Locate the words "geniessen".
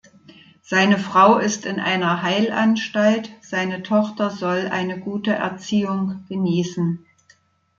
6.27-7.05